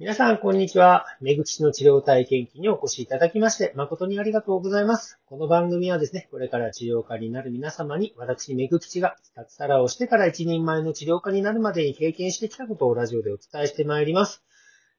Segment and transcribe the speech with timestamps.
[0.00, 1.06] 皆さん、こんにちは。
[1.20, 5.18] 目口の治療体験記にお越しいただきまして、誠にありがとうございます。
[5.26, 14.44] この番組はですね、これから治療家になる皆様に、私、目口が、脱サラをしてから一人前の治療家になるまでに経験してきたことをラジオでお伝えしてまいります。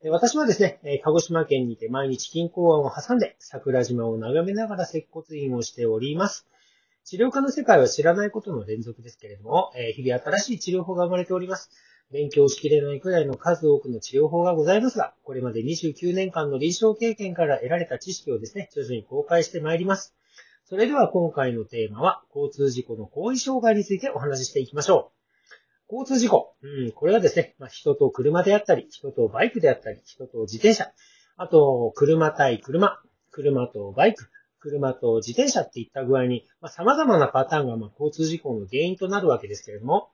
[0.03, 6.45] 私はですね、鹿児島県にて毎日金港湾を挟んで、桜島を眺めながら接骨院をしております。
[7.05, 11.69] 治療家の世界は知らないことの連続ですけれども、日々新しい治療法が生まれております。
[12.11, 20.15] 勉強しきれないくらいの数多くの治療法がございますが、これまで29年間の臨床経験から得られた知識をですね、徐々に公開してまいります。
[20.65, 25.11] それでは今回のテーマは、交通事故の後遺障害についてお話ししていきましょ
[25.91, 25.95] う。
[25.95, 26.55] 交通事故。
[26.61, 30.91] うん、これはですね、まあ、人と車であったり、人とバイクであったり、人と自転車、
[31.37, 40.09] あと、車対車、車とバイク、車と自転車っていった具合に、まあ、様々なパターンがま交通事故の原因となるわけですけれども、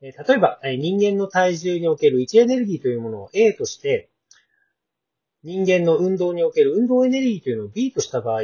[0.00, 4.08] 例えば、人間の体重における位置エネルギーというものを A として、
[5.42, 8.42] 人間の運動における運動エネルギーというのを B とした場合、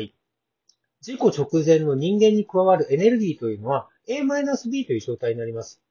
[1.01, 5.83] 事故直前の人間に加わるエネルギーというのは A-B という状態になります。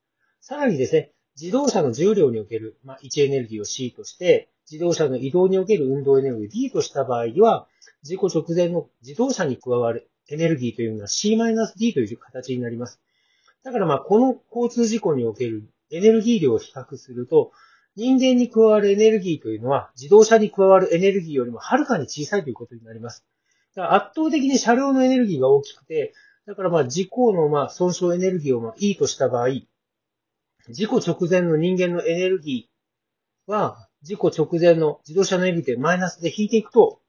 [0.42, 7.68] さらにですね、自動車の重量における、ま、位置エネルギーを C として、自動車の移動における運動エネルギー D とした場合には、
[8.04, 13.00] 事故直前の自動車に加わるエネルギーというのは C-D という形になります。
[13.66, 17.52] だからまあ、この交通事故におけるエネルギー量を比較すると、
[17.96, 23.26] 人間に加わるエネルギーというのは、自動車に加わるエネルギーよりもはるかに小さいということになります。
[23.76, 26.14] だから圧倒的に車両のエネルギーが大きくて、
[26.46, 29.50] だからまあ、事故のまあ、損傷エネルギーをまあ、いいとした場合、
[30.70, 37.02] 事故直前の人間のエネルギーは、事故直前の自動車のエネルギーでマイナスで引いていくと、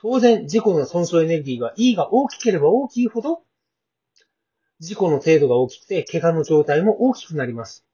[0.00, 3.42] 当然、事故の損傷エネルギーが E が大きければ大きいほど、
[4.84, 7.84] 事故の程度が大きくて、怪我の状態も大きくなります。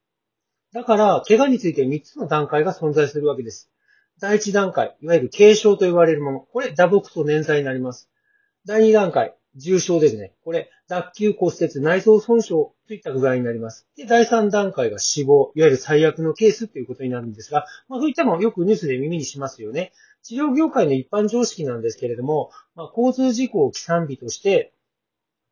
[0.73, 3.69] だから、怪我について3つの段階が存在するわけです。
[4.19, 6.39] 第1段階、いわゆる軽傷と言われるもの。
[6.41, 8.09] これ、打撲と捻挫になります。
[8.65, 10.33] 第2段階、重傷ですね。
[10.43, 13.87] これ、脱臼骨折、内臓損傷といった具合になります。
[13.95, 19.93] で、第3段階が死亡、いわゆる最悪のケースということになるんですが、まあそういったのをよくニュースで耳にしますよね。
[20.23, 24.73] 治療業界の一般常識なんですけれども、まあ、交通事故を起算日として、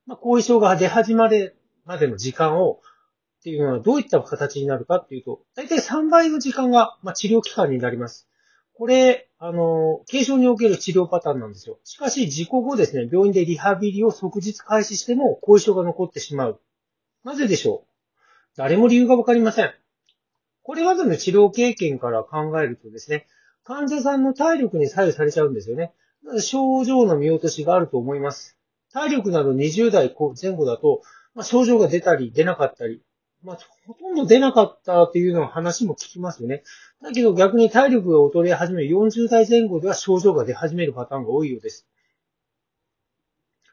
[0.09, 1.55] まあ、後遺症が出始まる
[1.85, 2.81] までの時間を、
[3.41, 8.27] っていうのはどういった形になるかっていうと、だいたい3倍の時間が、まあ、治療期間になります。
[8.73, 11.77] これ、あの、軽症における治療パターンなんですよ。
[11.83, 16.59] しかし、事故後ですね、病院でリハビリを即日開始しても後遺症が残ってしまう。
[17.23, 17.87] なぜでしょう？
[18.57, 19.71] 誰も理由がわかりません。
[20.63, 23.27] これまでの治療経験から考えるとですね、
[23.63, 25.93] 患者さんの体力に左右されちゃうんですよね。
[26.41, 28.58] 症状の見落としがあると思います。
[28.91, 31.01] 体力など20代前後だと、
[31.35, 33.01] まあ、症状が出たり出なかったり、
[33.43, 36.63] まあ、ほとんど出なかったっていうの話も聞きますよね。
[37.01, 41.87] だけど逆に体力が衰え始める40代前後では症状が出始めるパターンが多いようです。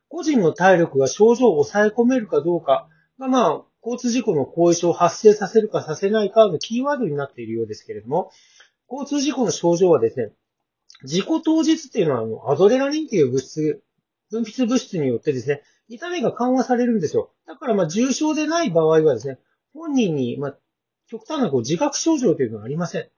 [0.08, 2.88] 個人の体力が症状を抑え込めるかどうか
[3.18, 8.30] が、まあ、交通事故の後遺症を発生させるかさせないかのキーワードになっているようですけれども、
[8.88, 10.32] 交通事故の症状はですね、
[11.04, 13.82] 事故当日っていうのは、あの、アドレナリンっていう物質
[14.30, 17.30] 分泌物質によってですね、痛みが緩和されるんですよ。
[17.46, 19.38] だからまあ重症でない場合はですね、
[19.72, 20.58] 本人にまあ
[21.08, 23.08] 極端なこう自覚症状というのはありません。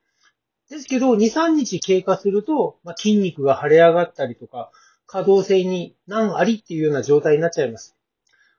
[0.69, 4.71] ですけど、2、3日経過すると、ま、筋肉が腫れ上がったりとか、
[5.07, 7.97] 可動性に難ありっていうような状態になっちゃいます。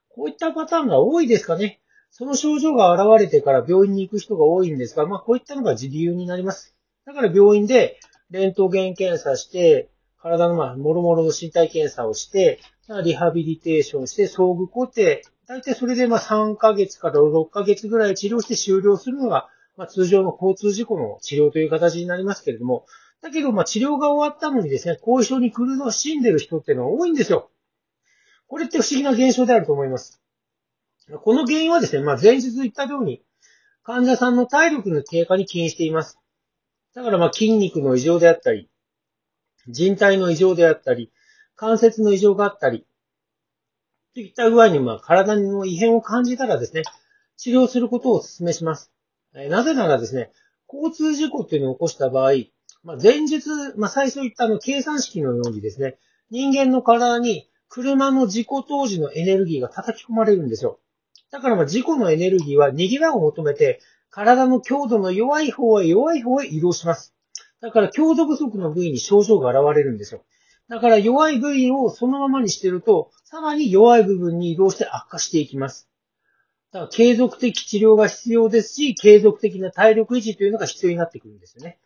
[0.10, 1.80] こういったパターンが多いですかね。
[2.10, 6.76] その症状が現れてから病院に行く人が多いんですが、まあこういったのが理由になります。
[7.06, 8.00] だから病院で
[8.32, 9.90] レントゲン検査して、
[10.22, 12.60] 体のまあ、もろもろの身体検査をして、
[13.04, 19.48] リハビリテーションして、装具固定、大体それでまあ3ヶ月から6ヶ月ぐらい治療して終了するのが、
[19.78, 22.86] まあ、通常の交通事故の治療という形になりますけれども、
[23.22, 27.50] だけど、まあ、治療が終わったのにですね、後遺症に苦しんでる人っていうのは多いんですよ。
[28.48, 30.22] これって不思議な現象であると思います。
[31.24, 33.24] この原因はですね、まあ、前日言ったように、
[33.84, 36.20] 患者さんの体力の低下に起因しています。
[36.94, 38.70] だから、まあ、筋肉の異常であったり、
[39.70, 41.12] 人体の異常であったり、
[41.56, 42.86] 関節の異常があったり、
[44.16, 46.82] といった具合に、まあ、体の異変を感じたらですね、
[47.38, 48.92] 治療することをお勧めします。
[49.34, 50.32] なぜならですね、
[50.72, 52.34] 交通事故っていうのを起こした場合、
[52.84, 53.42] まあ、前日、
[53.78, 55.98] まあ、最初言ったあの計算式のようにですね、
[56.32, 60.80] 人間の体に車の事故当時のエネルギーが叩き込まれるんですよ。
[61.32, 63.80] だからまあ事故のエネルギーは逃げ場を求めて、
[64.10, 67.14] 体の強度の弱い方へ弱い方へ移動します。
[67.62, 70.24] だから強度不足の部位に症状が現れるんですよ。
[70.70, 75.90] だから弱い部位をそのままにしてると、さらに弱い部分に移動して悪化していきます。
[76.72, 81.80] だから継続的治療が必要ですし、継続的な体力維持というのが必要になってくるんですよね。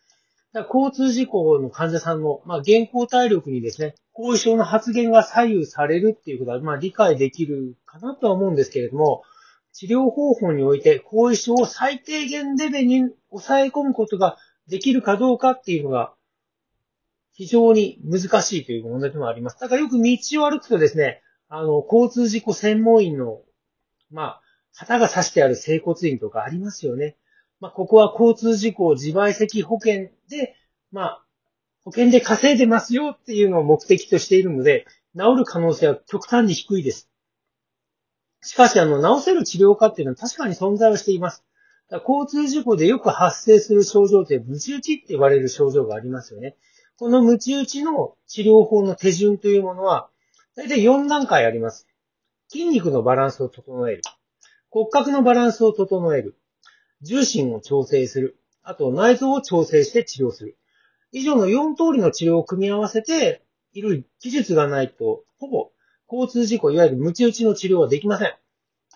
[0.52, 9.24] だから交通事故の患者さんの、まあ、現行体力にですね、後遺症の発現が左右されるっていうことは、まあ、理解できるかなとは思うんですけれども、
[9.72, 14.38] 治療方法において後遺症を最低限レベルに抑え込むことが
[14.68, 16.13] できるかどうかっていうのが、
[17.33, 19.60] 非常に難しいという問題でもあります。
[19.60, 23.42] だからよく道を歩くとですね、あの、交通事故専門員の、
[24.12, 24.42] まあ、
[24.74, 27.18] 旗が刺してある整骨院とかありますよね。
[27.60, 30.56] まあ、ここは交通事故自賠責保険で、
[30.92, 31.25] まあ、
[31.83, 37.10] 保険で稼いでますよっていうのを目的としているので、治る可能性は極端に低いです。
[38.42, 41.44] しかし、あの、治せる治療科っていうのは確かに存在はしています。
[42.00, 46.56] 交通事故でよく発生する症状って、ムチ打ちって言われる症状がありますよね。
[46.98, 50.10] このムチ打ちの治療法の手順というものは、
[50.56, 51.88] 大体4段階あります。
[52.50, 54.01] 筋肉のバランスを整える。
[54.69, 56.38] 骨格のバランスを整える。
[57.01, 58.38] 重心を調整する。
[58.63, 60.57] あと内臓を調整して治療する。
[61.12, 63.44] 以上の4通りの治療を組み合わせて
[63.74, 65.72] いる技術がないと、ほぼ
[66.12, 68.34] 交通事故、いわゆるムチ打ちの治療はできません。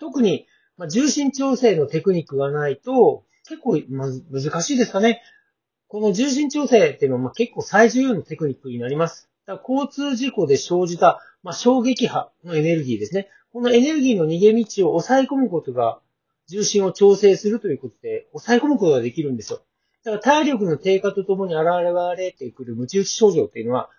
[0.00, 0.46] 特に、
[0.78, 5.22] まあ、重心調整のテクニックがないと、結構、ま難しいですかね。
[5.88, 9.28] この重心調整っていうのは、ま結構最重要のテクニックになります。
[9.46, 13.28] だ交通事故で生じた、まあ、衝撃波のエネルギーですね。
[13.52, 15.98] このエネルギーの逃げ道を抑え込むことが
[16.48, 19.60] 重心を調整するということで、抑え込むことができるんですよ。
[20.04, 21.64] だから体力の低下とともに現
[22.16, 23.90] れてくる無知打ち症状っていうのは、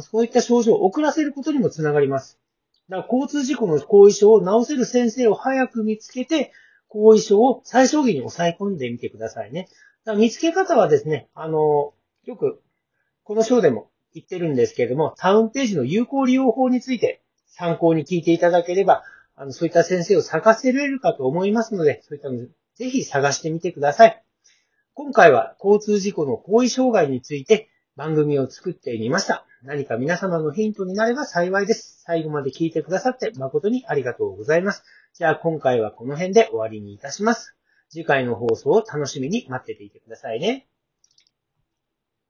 [0.00, 2.41] そういった症状を遅らせることにもつながります。
[2.88, 6.52] だから交通事故の後遺症を治せる先生を早く見つけて、
[6.88, 9.68] 後遺症を最小限に抑え込んでみてくださいね。
[10.16, 11.94] 見つけ方はですね、あの、
[12.24, 12.60] よく、
[13.24, 19.04] この章でも言ってるんですけれども、タウンページの有効利用法について参考に聞いていただければ、
[19.36, 24.22] あの、そういった先生を探せれるかと思いますので、そういったのでぜひ探してみてください。
[24.94, 29.46] 今回は交通事故の後遺障害について番組を作ってみました。
[29.64, 32.02] 何か皆様のヒントになれば幸いです。
[32.04, 34.82] 最後まで聞いてくださって誠にありがとうございます。
[35.14, 37.54] じゃあ今回はこの辺で終わりにいたします。
[37.88, 40.66] 次回の放送を楽しみに待ってていてくださいね。